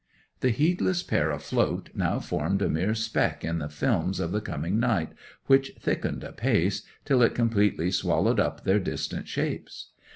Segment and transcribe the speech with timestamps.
[0.39, 4.79] 'The heedless pair afloat now formed a mere speck in the films of the coming
[4.79, 5.11] night,
[5.45, 9.91] which thickened apace, till it completely swallowed up their distant shapes.